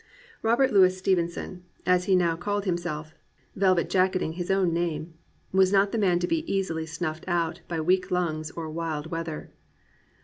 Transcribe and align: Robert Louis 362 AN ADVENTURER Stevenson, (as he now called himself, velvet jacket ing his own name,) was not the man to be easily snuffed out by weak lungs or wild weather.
Robert 0.41 0.73
Louis 0.73 0.99
362 0.99 1.03
AN 1.03 1.45
ADVENTURER 1.45 1.59
Stevenson, 1.61 1.65
(as 1.95 2.05
he 2.05 2.15
now 2.15 2.35
called 2.35 2.65
himself, 2.65 3.13
velvet 3.55 3.87
jacket 3.87 4.23
ing 4.23 4.31
his 4.33 4.49
own 4.49 4.73
name,) 4.73 5.13
was 5.51 5.71
not 5.71 5.91
the 5.91 5.99
man 5.99 6.17
to 6.17 6.27
be 6.27 6.51
easily 6.51 6.87
snuffed 6.87 7.25
out 7.27 7.61
by 7.67 7.79
weak 7.79 8.09
lungs 8.09 8.49
or 8.49 8.67
wild 8.67 9.11
weather. 9.11 9.51